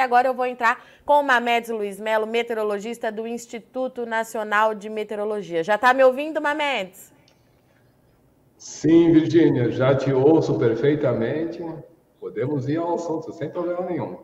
[0.00, 5.62] agora eu vou entrar com o Mamedes Luiz Melo, meteorologista do Instituto Nacional de Meteorologia.
[5.62, 7.12] Já está me ouvindo, Mamedes?
[8.56, 11.64] Sim, Virgínia, já te ouço perfeitamente.
[12.18, 14.18] Podemos ir ao assunto sem problema nenhum.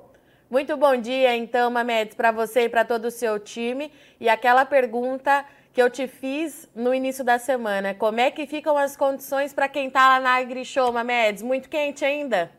[0.48, 3.90] Muito bom dia, então, Mamedes, para você e para todo o seu time.
[4.20, 7.94] E aquela pergunta que eu te fiz no início da semana.
[7.94, 11.42] Como é que ficam as condições para quem está lá na AgriShow, Mamedes?
[11.42, 12.50] Muito quente ainda?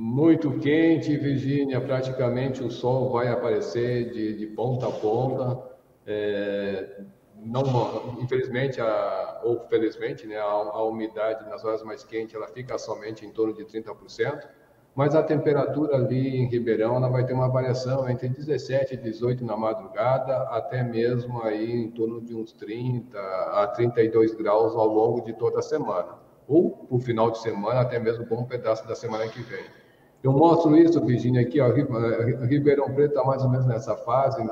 [0.00, 1.80] Muito quente, Virgínia.
[1.80, 5.60] Praticamente o sol vai aparecer de, de ponta a ponta.
[6.06, 7.00] É,
[7.34, 12.78] não, infelizmente, a, ou felizmente, né, a, a umidade nas horas mais quentes ela fica
[12.78, 14.46] somente em torno de 30%
[14.94, 19.44] mas a temperatura ali em Ribeirão ela vai ter uma variação entre 17 e 18
[19.44, 25.20] na madrugada, até mesmo aí em torno de uns 30 a 32 graus ao longo
[25.20, 29.28] de toda a semana, ou o final de semana, até mesmo bom pedaço da semana
[29.28, 29.64] que vem.
[30.22, 34.42] Eu mostro isso, Virginia, aqui, ó, Ribeirão Preto está mais ou menos nessa fase,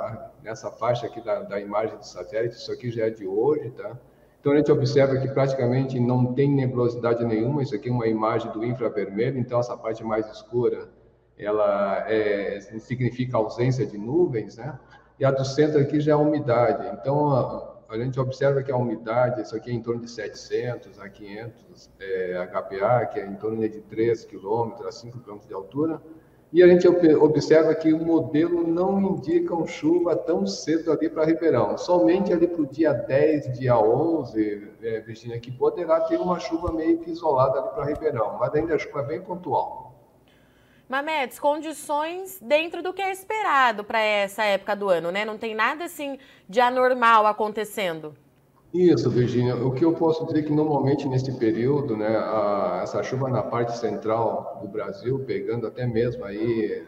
[0.42, 3.96] nessa faixa aqui da, da imagem do satélite, isso aqui já é de hoje, tá?
[4.40, 8.52] Então a gente observa que praticamente não tem nebulosidade nenhuma, isso aqui é uma imagem
[8.52, 10.88] do infravermelho, então essa parte mais escura,
[11.36, 14.78] ela é, significa ausência de nuvens, né?
[15.18, 16.86] E a do centro aqui já é umidade.
[17.00, 21.08] Então a gente observa que a umidade, isso aqui é em torno de 700 a
[21.08, 26.00] 500 é, HPA, que é em torno de 3 km a 5 km de altura,
[26.52, 31.24] e a gente observa que o modelo não indica um chuva tão cedo ali para
[31.24, 31.76] Ribeirão.
[31.76, 36.72] Somente ali para o dia 10, dia 11, é, Virginia, que poderá ter uma chuva
[36.72, 39.85] meio que isolada ali para Ribeirão, mas ainda a chuva é bem pontual.
[40.88, 45.24] Mamedes, condições dentro do que é esperado para essa época do ano, né?
[45.24, 46.16] Não tem nada assim
[46.48, 48.14] de anormal acontecendo.
[48.72, 49.56] Isso, Virginia.
[49.56, 53.42] O que eu posso dizer é que normalmente nesse período, né, a, essa chuva na
[53.42, 56.86] parte central do Brasil, pegando até mesmo aí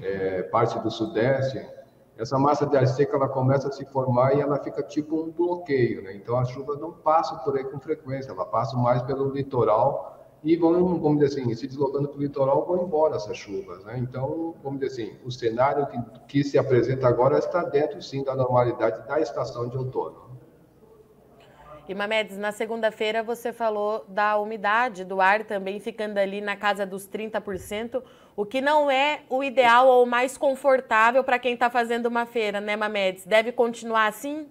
[0.00, 1.66] é, parte do sudeste,
[2.16, 5.32] essa massa de ar seca ela começa a se formar e ela fica tipo um
[5.32, 6.14] bloqueio, né?
[6.14, 10.56] Então a chuva não passa por aí com frequência, ela passa mais pelo litoral e
[10.56, 13.98] vão, vamos dizer assim, se deslocando para o litoral, vão embora essas chuvas, né?
[13.98, 18.34] Então, vamos dizer assim, o cenário que, que se apresenta agora está dentro, sim, da
[18.34, 20.32] normalidade da estação de outono.
[21.88, 26.86] E Mamedes, na segunda-feira você falou da umidade do ar também ficando ali na casa
[26.86, 28.02] dos 30%,
[28.36, 32.24] o que não é o ideal ou o mais confortável para quem está fazendo uma
[32.24, 33.26] feira, né, Mamedes?
[33.26, 34.46] Deve continuar assim?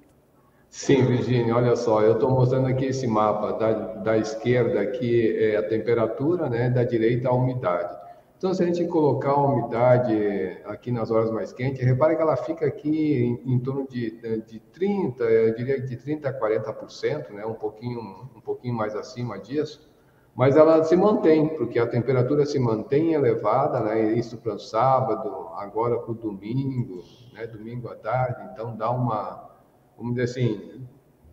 [0.72, 5.58] Sim, Virginia, olha só, eu estou mostrando aqui esse mapa, da, da esquerda aqui é
[5.58, 7.94] a temperatura, né, da direita a umidade.
[8.38, 12.38] Então, se a gente colocar a umidade aqui nas horas mais quentes, repare que ela
[12.38, 14.12] fica aqui em, em torno de,
[14.48, 17.46] de 30, eu diria de 30 a 40%, né?
[17.46, 18.00] um, pouquinho,
[18.34, 19.92] um pouquinho mais acima disso,
[20.34, 24.14] mas ela se mantém, porque a temperatura se mantém elevada, né?
[24.14, 27.04] isso para o sábado, agora para o domingo,
[27.34, 27.46] né?
[27.46, 29.51] domingo à tarde, então dá uma,
[30.02, 30.82] vamos dizer assim,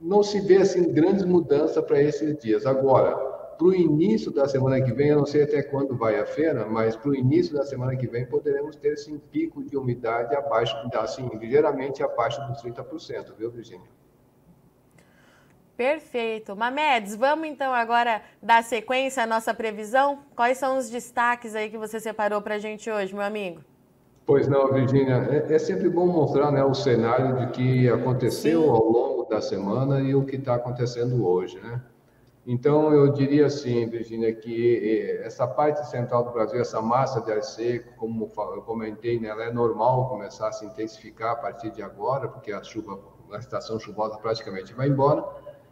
[0.01, 2.67] não se vê assim grandes mudanças para esses dias.
[2.67, 3.17] Agora,
[3.59, 6.65] para o início da semana que vem, eu não sei até quando vai a feira,
[6.67, 10.77] mas para o início da semana que vem poderemos ter sim pico de umidade abaixo,
[10.95, 13.89] assim, ligeiramente abaixo dos 30%, viu, Virginia?
[15.77, 16.57] Perfeito.
[16.57, 20.21] Mamedes, vamos então agora dar sequência à nossa previsão?
[20.37, 23.61] Quais são os destaques aí que você separou para a gente hoje, meu amigo?
[24.29, 28.69] Pois não, Virginia, é, é, sempre bom mostrar né, o cenário de que aconteceu Sim.
[28.69, 31.83] ao longo da semana e o que está acontecendo hoje, né?
[32.47, 37.33] Então, eu diria assim, Virginia, que eh, essa parte central do Brasil, essa massa de
[37.33, 41.71] ar seco, como eu comentei, né, ela é normal começar a se intensificar a partir
[41.71, 43.01] de agora, porque a chuva,
[43.33, 45.25] a estação chuvosa praticamente vai embora,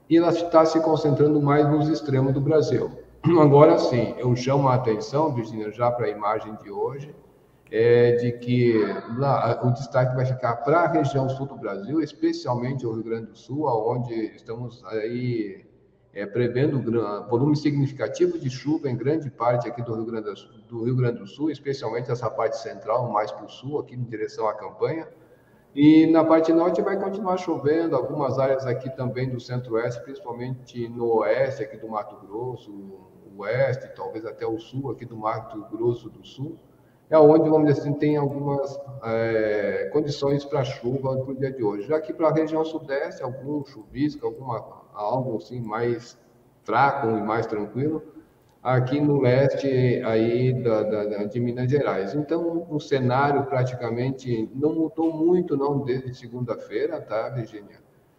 [0.09, 2.91] e ela está se concentrando mais nos extremos do Brasil.
[3.39, 7.15] Agora sim, eu chamo a atenção, Virginia, já para a imagem de hoje,
[7.71, 8.75] é de que
[9.19, 13.27] lá, o destaque vai ficar para a região sul do Brasil, especialmente o Rio Grande
[13.27, 15.65] do Sul, onde estamos aí
[16.13, 16.81] é, prevendo
[17.29, 21.19] volume significativo de chuva em grande parte aqui do Rio Grande do Sul, Rio Grande
[21.19, 25.09] do Sul especialmente essa parte central, mais para o sul, aqui em direção à campanha.
[25.75, 31.19] E na parte norte vai continuar chovendo, algumas áreas aqui também do centro-oeste, principalmente no
[31.19, 32.73] oeste aqui do Mato Grosso,
[33.37, 36.59] oeste, talvez até o sul aqui do Mato Grosso do Sul,
[37.09, 41.63] é onde, vamos dizer assim, tem algumas é, condições para chuva para o dia de
[41.63, 41.87] hoje.
[41.87, 46.19] Já aqui para a região sudeste, algum chuvisco, alguma algo assim mais
[46.65, 48.03] fraco e mais tranquilo,
[48.63, 52.15] aqui no leste aí da, da, de Minas Gerais.
[52.15, 57.79] Então, o cenário praticamente não mudou muito não desde segunda-feira, tá, Virginia?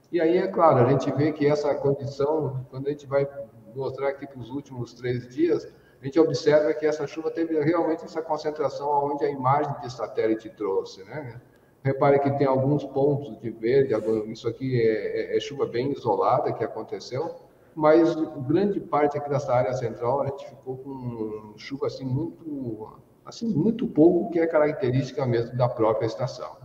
[0.10, 3.28] E aí, é claro, a gente vê que essa condição, quando a gente vai
[3.76, 5.68] mostrar aqui para os últimos três dias,
[6.02, 10.50] a gente observa que essa chuva teve realmente essa concentração onde a imagem de satélite
[10.50, 11.42] trouxe, né?
[11.84, 13.94] Repare que tem alguns pontos de verde,
[14.32, 17.36] isso aqui é, é, é chuva bem isolada que aconteceu,
[17.74, 18.14] mas
[18.48, 23.88] grande parte aqui dessa área central a gente ficou com chuva assim muito, assim muito
[23.88, 26.58] pouco, que é característica mesmo da própria estação.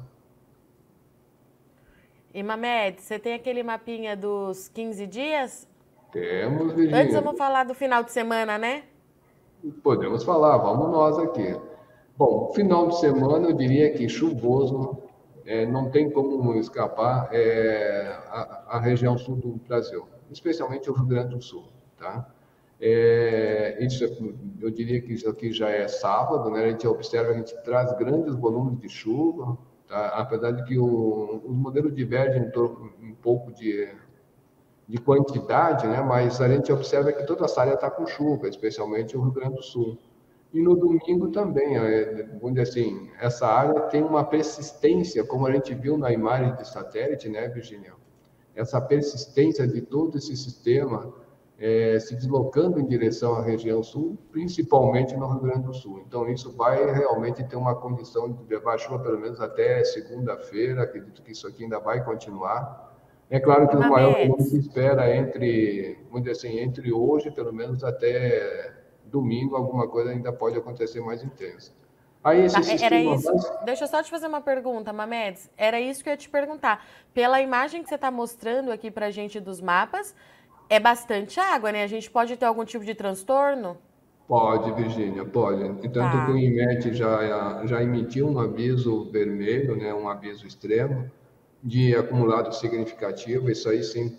[2.35, 5.69] E Mamed, você tem aquele mapinha dos 15 dias?
[6.11, 7.02] Temos, Virginia.
[7.02, 8.85] Antes vamos falar do final de semana, né?
[9.82, 11.56] Podemos falar, vamos nós aqui.
[12.17, 14.99] Bom, final de semana eu diria que chuvoso,
[15.47, 21.06] é, não tem como escapar é, a, a, região sul do Brasil, especialmente o Rio
[21.06, 21.64] Grande do Sul,
[21.97, 22.29] tá?
[22.81, 24.05] É, isso,
[24.61, 26.64] eu diria que isso aqui já é sábado, né?
[26.64, 29.56] A gente observa, a gente traz grandes volumes de chuva,
[29.87, 30.09] tá?
[30.09, 32.50] apesar de que o, os modelos divergem
[33.00, 33.88] um pouco de,
[34.92, 36.02] de quantidade, né?
[36.02, 39.56] Mas a gente observa que toda essa área está com chuva, especialmente o Rio Grande
[39.56, 39.96] do Sul.
[40.52, 45.72] E no domingo também, é, dizer assim, essa área tem uma persistência, como a gente
[45.72, 47.94] viu na imagem de satélite, né, Virginia?
[48.54, 51.10] Essa persistência de todo esse sistema
[51.58, 56.04] é, se deslocando em direção à região sul, principalmente no Rio Grande do Sul.
[56.06, 60.82] Então, isso vai realmente ter uma condição de levar chuva pelo menos até segunda-feira.
[60.82, 62.91] Acredito que isso aqui ainda vai continuar.
[63.32, 67.50] É claro que o maior volume se espera entre, vamos dizer assim, entre hoje, pelo
[67.50, 68.75] menos até
[69.06, 71.73] domingo alguma coisa ainda pode acontecer mais intensa.
[72.23, 73.32] Aí esse tá, era isso.
[73.64, 75.50] Deixa eu só te fazer uma pergunta, Mamedes.
[75.56, 76.84] Era isso que eu ia te perguntar.
[77.14, 80.14] Pela imagem que você está mostrando aqui para a gente dos mapas,
[80.69, 81.85] é bastante água, né?
[81.85, 83.78] A gente pode ter algum tipo de transtorno?
[84.28, 85.62] Pode, Virgínia, pode.
[85.88, 86.26] Tanto tá.
[86.26, 91.11] que o IMET já, já emitiu um aviso vermelho, né, um aviso extremo,
[91.62, 93.50] de acumulado significativo.
[93.50, 94.19] Isso aí sim,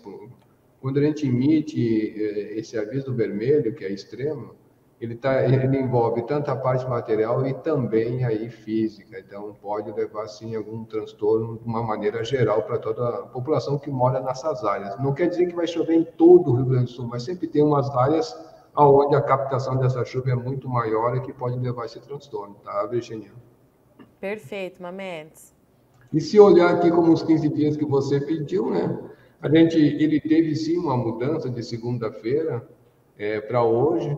[0.80, 4.54] quando a gente emite eh, esse aviso vermelho, que é extremo,
[5.00, 10.26] ele, tá, ele envolve tanto a parte material e também aí física, então pode levar
[10.28, 14.98] sim algum transtorno de uma maneira geral para toda a população que mora nessas áreas.
[14.98, 17.46] Não quer dizer que vai chover em todo o Rio Grande do Sul, mas sempre
[17.48, 18.34] tem umas áreas
[18.76, 22.86] onde a captação dessa chuva é muito maior e que pode levar esse transtorno, tá,
[22.86, 23.32] Virginia?
[24.20, 25.53] Perfeito, Mamedes.
[26.14, 28.96] E se olhar aqui como os 15 dias que você pediu, né?
[29.42, 32.64] A gente, ele teve sim uma mudança de segunda-feira
[33.18, 34.16] é, para hoje,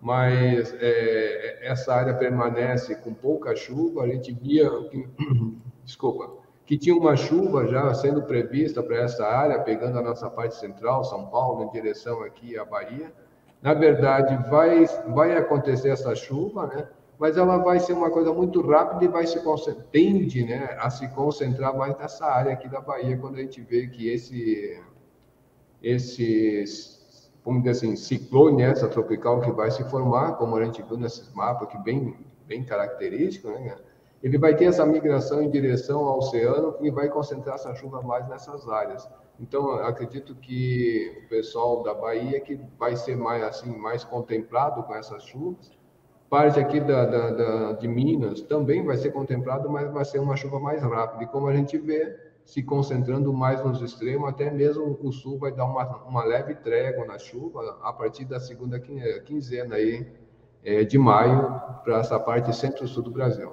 [0.00, 4.02] mas é, essa área permanece com pouca chuva.
[4.02, 5.08] A gente via, que,
[5.86, 6.32] desculpa,
[6.66, 11.04] que tinha uma chuva já sendo prevista para essa área, pegando a nossa parte central,
[11.04, 13.12] São Paulo, em direção aqui à Bahia.
[13.62, 14.84] Na verdade, vai,
[15.14, 16.88] vai acontecer essa chuva, né?
[17.18, 19.40] Mas ela vai ser uma coisa muito rápida e vai se
[19.90, 23.86] tende né, a se concentrar mais nessa área aqui da Bahia, quando a gente vê
[23.86, 24.80] que esse,
[25.82, 26.96] esses
[27.46, 31.32] vamos dizer assim, ciclone essa tropical que vai se formar, como a gente viu nesses
[31.32, 33.76] mapas que bem, bem característico, né?
[34.20, 38.26] Ele vai ter essa migração em direção ao oceano e vai concentrar essa chuva mais
[38.28, 39.08] nessas áreas.
[39.38, 44.94] Então, acredito que o pessoal da Bahia que vai ser mais assim, mais contemplado com
[44.96, 45.70] essas chuvas.
[46.28, 50.36] Parte aqui da, da, da de Minas também vai ser contemplado, mas vai ser uma
[50.36, 51.22] chuva mais rápida.
[51.24, 55.52] E como a gente vê, se concentrando mais nos extremos, até mesmo o sul vai
[55.52, 60.06] dar uma, uma leve trégua na chuva a partir da segunda quinzena aí,
[60.64, 63.52] é, de maio para essa parte centro-sul do Brasil.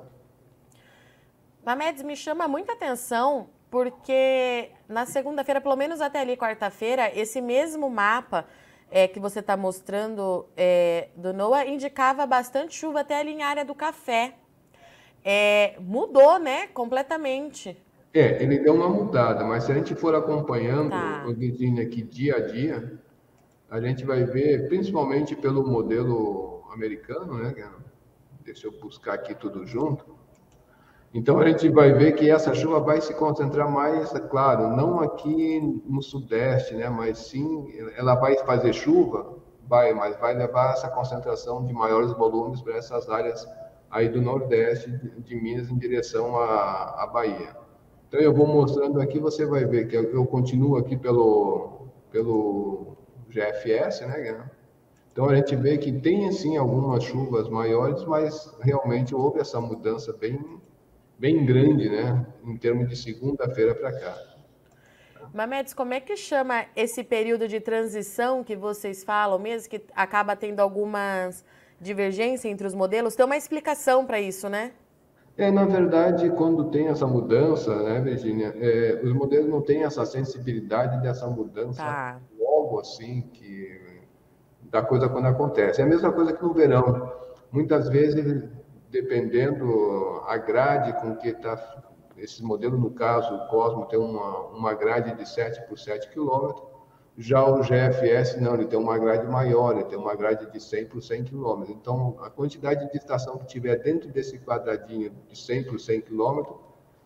[1.64, 7.90] Mamedes, me chama muita atenção porque na segunda-feira, pelo menos até ali quarta-feira, esse mesmo
[7.90, 8.46] mapa
[8.96, 13.66] é, que você está mostrando é, do NOAA indicava bastante chuva até ali em área
[13.66, 14.36] do café.
[15.26, 17.76] É, mudou, né, completamente.
[18.14, 21.26] É, ele deu uma mudada, mas se a gente for acompanhando tá.
[21.28, 23.02] o Virginia aqui dia a dia,
[23.68, 27.52] a gente vai ver, principalmente pelo modelo americano, né?
[27.58, 27.68] É,
[28.46, 30.06] deixa eu buscar aqui tudo junto.
[31.14, 35.00] Então a gente vai ver que essa chuva vai se concentrar mais, é claro, não
[35.00, 36.90] aqui no sudeste, né?
[36.90, 42.62] Mas sim, ela vai fazer chuva, vai, mas vai levar essa concentração de maiores volumes
[42.62, 43.48] para essas áreas
[43.92, 44.90] aí do nordeste
[45.20, 47.56] de Minas em direção à, à Bahia.
[48.08, 52.98] Então eu vou mostrando aqui, você vai ver que eu, continuo aqui pelo, pelo
[53.30, 54.50] GFS, né?
[55.12, 60.12] Então a gente vê que tem assim algumas chuvas maiores, mas realmente houve essa mudança
[60.12, 60.40] bem,
[61.18, 62.26] bem grande, né?
[62.44, 64.18] Em termos de segunda-feira para cá.
[65.34, 70.36] Mamedes, como é que chama esse período de transição que vocês falam, mesmo que acaba
[70.36, 71.44] tendo algumas
[71.80, 73.16] divergências entre os modelos?
[73.16, 74.74] Tem uma explicação para isso, né?
[75.36, 80.06] É, na verdade, quando tem essa mudança, né, Virginia, é, os modelos não têm essa
[80.06, 82.20] sensibilidade dessa mudança tá.
[82.38, 83.82] logo assim, que
[84.70, 85.82] da coisa quando acontece.
[85.82, 87.12] É a mesma coisa que no verão.
[87.52, 88.44] Muitas vezes,
[88.94, 91.58] dependendo a grade com que está
[92.16, 96.64] esse modelo, no caso, o Cosmo tem uma, uma grade de 7 por 7 quilômetros,
[97.18, 100.86] já o GFS, não, ele tem uma grade maior, ele tem uma grade de 100
[100.86, 101.64] por 100 km.
[101.70, 106.54] Então, a quantidade de estação que tiver dentro desse quadradinho de 100 por 100 km,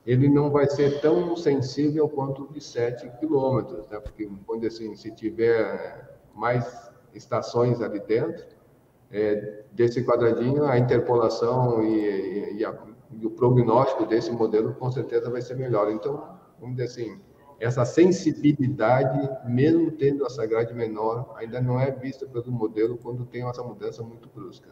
[0.05, 3.99] ele não vai ser tão sensível quanto de 7 km, né?
[3.99, 8.56] porque, quando assim, se tiver mais estações ali dentro,
[9.11, 12.77] é, desse quadradinho, a interpolação e, e, e, a,
[13.11, 15.91] e o prognóstico desse modelo com certeza vai ser melhor.
[15.91, 17.21] Então, vamos dizer assim,
[17.59, 23.47] essa sensibilidade, mesmo tendo essa grade menor, ainda não é vista pelo modelo quando tem
[23.47, 24.69] essa mudança muito brusca.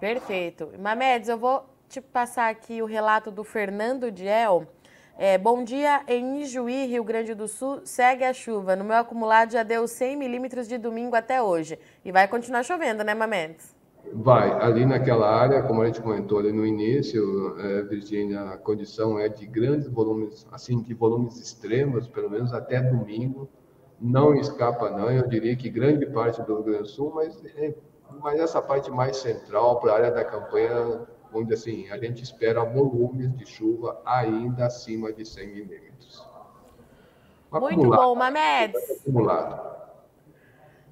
[0.00, 0.70] Perfeito.
[0.78, 4.66] Mamedes, eu vou te passar aqui o relato do Fernando Diel.
[5.18, 8.74] É, bom dia, em Ijuí, Rio Grande do Sul, segue a chuva.
[8.74, 11.78] No meu acumulado já deu 100 milímetros de domingo até hoje.
[12.02, 13.74] E vai continuar chovendo, né, Mamedes?
[14.14, 19.18] Vai, ali naquela área, como a gente comentou ali no início, é, Virgínia, a condição
[19.18, 23.48] é de grandes volumes, assim, de volumes extremos, pelo menos até domingo.
[24.00, 25.10] Não escapa, não.
[25.10, 27.74] Eu diria que grande parte do Rio Grande do Sul, mas, é,
[28.20, 32.64] mas essa parte mais central, para a área da campanha, onde assim, a gente espera
[32.64, 36.26] volumes de chuva ainda acima de 100 milímetros.
[37.50, 39.00] Muito bom, Mamedes.
[39.00, 39.72] Acumulado.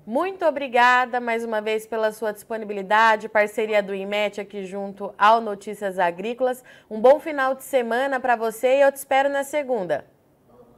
[0.06, 5.98] Muito obrigada mais uma vez pela sua disponibilidade, parceria do IMET aqui junto ao Notícias
[5.98, 6.64] Agrícolas.
[6.90, 10.04] Um bom final de semana para você e eu te espero na segunda.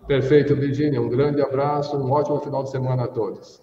[0.06, 1.00] Perfeito, Virginia.
[1.00, 3.62] Um grande abraço, um ótimo final de semana a todos.